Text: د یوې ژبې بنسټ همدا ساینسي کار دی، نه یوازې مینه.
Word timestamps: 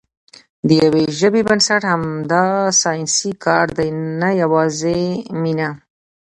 د 0.67 0.69
یوې 0.83 1.03
ژبې 1.19 1.41
بنسټ 1.47 1.81
همدا 1.91 2.45
ساینسي 2.81 3.31
کار 3.45 3.67
دی، 3.77 3.89
نه 4.21 4.29
یوازې 4.41 4.99
مینه. 5.41 5.69